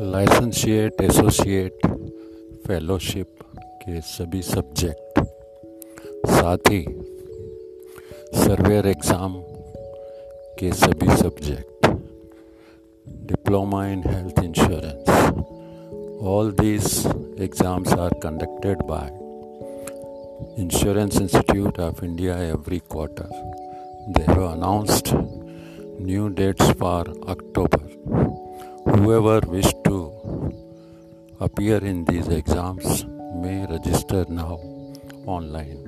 [0.00, 1.86] लाइसेंशिएट associate
[2.66, 3.42] fellowship
[3.82, 5.20] के सभी subject
[6.26, 6.82] साथ ही
[8.36, 9.34] सर्वेयर एग्ज़ाम
[10.60, 11.86] के सभी subject
[13.26, 17.06] diploma in health insurance all these
[17.42, 19.10] exams are conducted by
[20.62, 23.58] insurance institute of India every quarter
[24.08, 25.12] they have announced
[26.00, 27.80] new dates for October.
[28.86, 29.99] Whoever wish to
[31.40, 33.06] appear in these exams
[33.42, 34.56] may register now
[35.26, 35.78] online.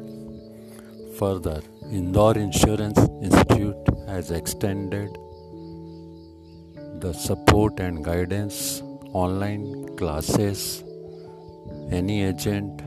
[1.19, 5.11] Further, Indore Insurance Institute has extended
[7.03, 10.83] the support and guidance online classes.
[11.91, 12.81] Any agent,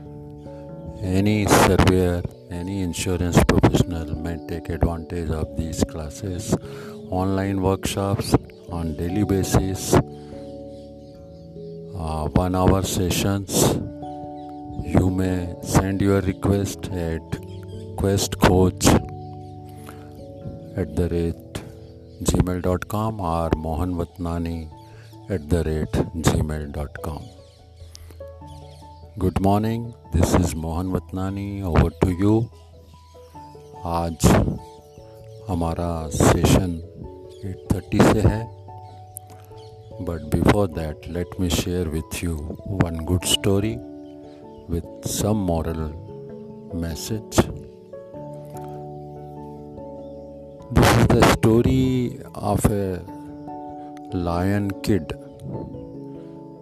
[1.02, 6.56] any surveyor, any insurance professional may take advantage of these classes,
[7.10, 8.34] online workshops
[8.70, 9.94] on daily basis,
[12.06, 13.64] one hour sessions
[14.88, 17.36] you may send your request at
[18.00, 18.86] quest coach
[20.78, 21.58] at the rate
[22.40, 24.68] Gmail dot com और Mohan Vatnani
[25.30, 25.96] at the rate
[26.42, 27.18] Gmail dot com
[29.18, 32.40] good morning this is Mohan Vatnani over to you
[33.84, 34.26] आज
[35.48, 36.82] हमारा session
[37.44, 38.65] at thirty से है।
[40.00, 42.36] But before that let me share with you
[42.68, 43.76] one good story
[44.70, 46.06] with some moral
[46.78, 47.46] message
[50.72, 53.06] this is the story of a
[54.14, 55.12] lion kid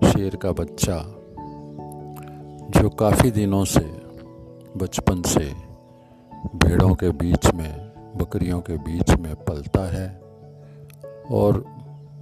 [0.08, 0.96] शेर का बच्चा,
[2.80, 4.00] जो काफ़ी दिनों से
[4.76, 5.52] बचपन से
[6.56, 10.20] भेड़ों के बीच में, बकरियों के बीच में पलता है
[11.30, 11.64] और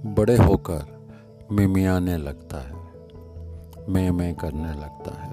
[0.05, 0.92] बड़े होकर
[1.53, 2.73] मिमियाने लगता है
[3.89, 5.31] मैं मैं करने लगता है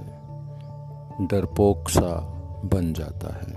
[1.26, 2.20] डरपोक सा
[2.64, 3.54] बन जाता है।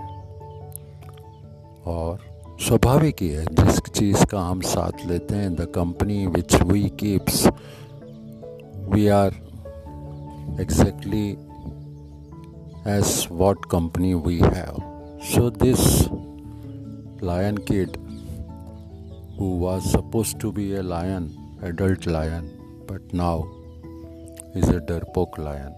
[1.85, 2.19] और
[2.61, 7.47] स्वाभाविक ही है जिस चीज़ का हम साथ लेते हैं the company which we keeps
[8.75, 9.31] we are
[10.61, 11.37] exactly
[12.87, 14.75] as what company we have
[15.23, 16.09] so this
[17.23, 17.97] lion kid
[19.37, 22.45] who was supposed to be a lion, adult lion,
[22.85, 23.47] but now
[24.53, 25.73] is a डरपोक lion.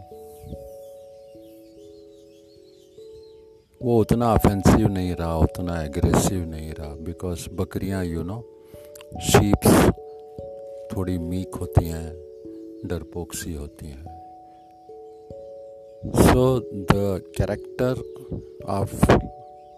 [3.82, 8.40] वो उतना offensive नहीं रहा उतना aggressive नहीं रहा because बकरियाँ you know
[9.30, 9.74] sheeps
[10.92, 12.08] थोड़ी मीक होती हैं
[12.90, 14.04] डरपोक सी होती हैं
[16.26, 17.06] So the
[17.38, 17.96] character
[18.68, 18.92] of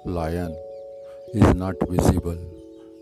[0.05, 0.55] lion
[1.33, 2.56] is not visible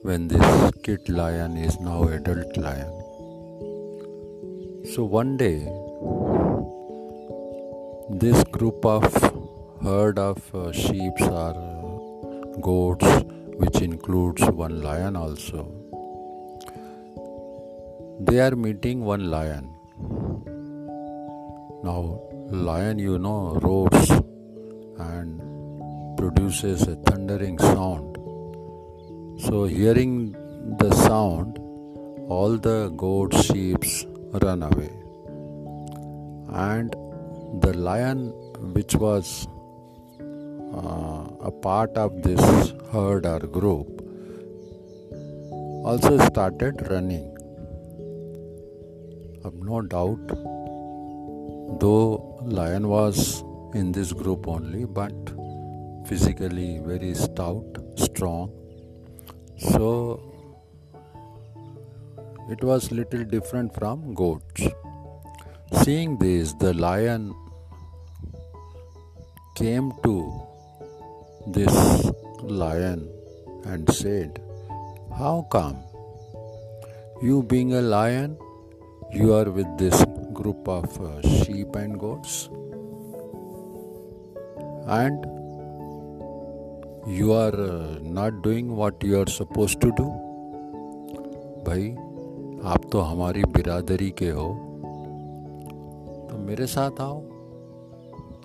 [0.07, 2.91] when this kid lion is now adult lion.
[4.93, 5.57] So one day
[8.23, 9.03] this group of
[9.83, 13.23] herd of uh, sheep or uh, goats
[13.63, 15.65] which includes one lion also
[18.29, 19.65] they are meeting one lion
[21.83, 24.09] now lion, you know, roars
[24.97, 28.14] and produces a thundering sound.
[29.37, 30.31] So, hearing
[30.79, 31.57] the sound,
[32.29, 33.83] all the goats, sheep
[34.41, 34.91] run away.
[36.53, 36.95] And
[37.61, 38.29] the lion,
[38.73, 39.47] which was
[40.21, 44.01] uh, a part of this herd or group,
[45.83, 47.31] also started running.
[49.45, 50.27] I've no doubt
[51.79, 55.13] though lion was in this group only but
[56.07, 58.51] physically very stout strong
[59.57, 60.21] so
[62.49, 64.67] it was little different from goats.
[65.83, 67.33] Seeing this the lion
[69.55, 70.15] came to
[71.47, 72.11] this
[72.41, 73.09] lion
[73.65, 74.41] and said
[75.17, 75.77] how come?
[77.21, 78.37] You being a lion
[79.13, 80.03] you are with this
[80.33, 82.49] group of uh, sheep and goats?
[84.87, 85.34] And
[87.07, 87.51] you are
[88.03, 90.03] not doing doing you are suppose to do
[91.67, 91.91] भाई
[92.63, 94.47] आप तो हमारी बिरादरी के हो।
[96.31, 97.21] तो मेरे साथ आओ।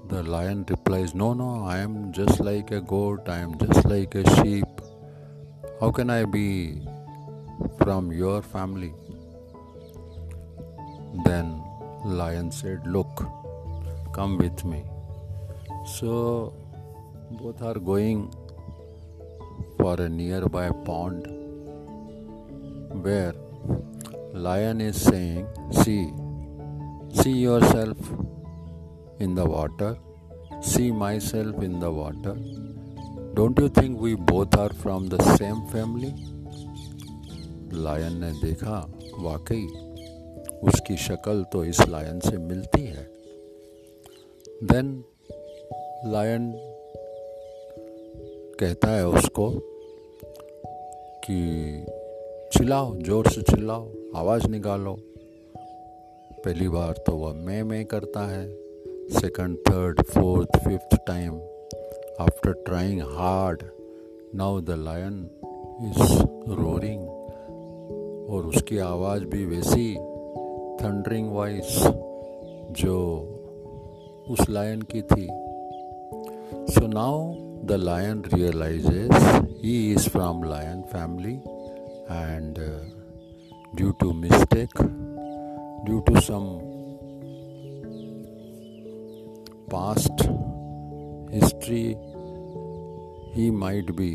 [0.06, 4.16] The lion replies no no I am just like a goat I am just like
[4.16, 4.76] a sheep
[5.82, 6.80] how can I be
[7.68, 8.92] from your family
[11.16, 11.62] then
[12.06, 13.24] lion said, Look,
[14.14, 14.84] come with me.
[15.86, 16.54] So
[17.30, 18.49] both are going.
[19.80, 21.26] For a nearby pond
[23.04, 23.34] where
[24.32, 26.12] lion is saying, See,
[27.12, 27.98] See yourself
[29.18, 29.98] in the water.
[30.62, 32.36] See myself in the water.
[33.34, 36.14] Don't you think we both are from the same family?
[37.72, 38.78] Lion ने देखा
[39.24, 39.66] वाकई
[40.68, 43.06] उसकी शक्ल तो इस lion से मिलती है
[44.72, 44.88] देन
[46.12, 46.50] लायन
[48.60, 49.50] कहता है उसको
[51.30, 54.96] कि चिल्लाओ, ज़ोर से चिल्लाओ, आवाज़ निकालो।
[56.44, 58.48] पहली बार तो वह मैं मैं करता है।
[59.10, 61.34] Second third fourth fifth time
[62.20, 63.62] after trying hard
[64.34, 65.30] now the lion
[65.82, 66.22] is
[66.52, 67.08] roaring
[68.30, 69.94] और उसकी आवाज़ भी वैसी
[70.84, 71.78] थंडरिंग वॉइस
[72.70, 72.96] जो
[74.30, 75.26] उस लायन की थी।
[76.74, 77.34] So now
[77.70, 79.12] the lion realizes
[79.62, 81.34] he is from lion family
[82.08, 82.70] and uh,
[83.76, 84.74] due to mistake
[85.86, 86.48] due to some
[89.74, 90.26] past
[91.36, 91.96] history
[93.36, 94.12] he might be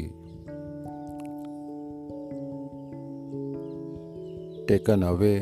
[4.74, 5.40] taken away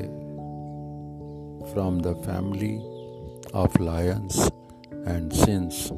[1.73, 2.75] from the family
[3.65, 4.49] of lions
[5.07, 5.91] and since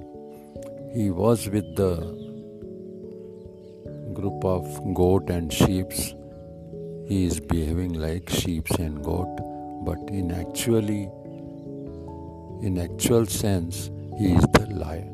[0.96, 1.94] he was with the
[4.14, 5.92] group of goat and sheep,
[7.06, 9.42] he is behaving like sheep and goat.
[9.84, 11.10] But in actually
[12.66, 15.12] in actual sense he is the lion.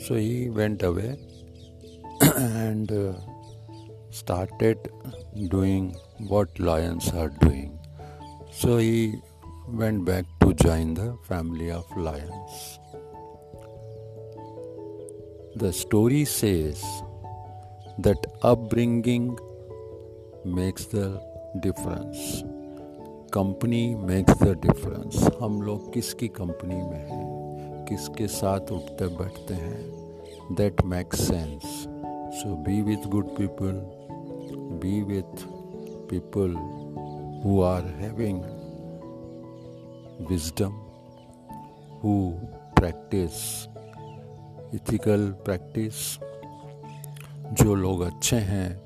[0.00, 1.16] So he went away
[2.36, 3.12] and uh,
[4.10, 4.90] started
[5.48, 7.78] doing what lions are doing.
[8.50, 9.14] So he
[9.68, 12.80] went back to join the family of lions
[15.56, 16.80] the story says
[17.98, 19.38] that upbringing
[20.44, 21.06] makes the
[21.66, 22.42] difference.
[23.32, 27.84] Company makes the difference हम लोग किसकी company में हैं?
[27.84, 29.82] किसके साथ उठते बैठते हैं?
[30.54, 31.62] That makes sense
[32.38, 33.72] so be with good people
[34.82, 35.46] be with
[36.10, 36.54] people
[37.44, 38.42] who are having
[40.28, 40.72] wisdom
[42.04, 42.30] who
[42.80, 43.68] practice
[44.74, 45.94] ethical practice
[47.60, 48.80] जो लोग अच्छे हैं,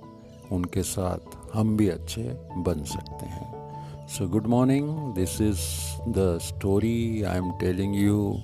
[0.53, 2.23] उनके साथ हम भी अच्छे
[2.67, 5.61] बन सकते हैं। So good morning this is
[6.19, 8.37] the story I am telling you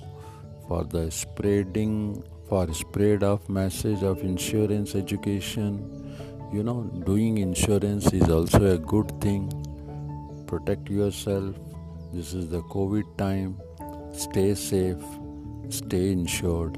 [0.69, 2.15] for the spreading
[2.49, 5.79] for spread of message of insurance education
[6.55, 9.49] you know doing insurance is also a good thing
[10.49, 11.59] protect yourself
[12.15, 13.55] this is the Covid time
[14.23, 16.77] stay safe stay insured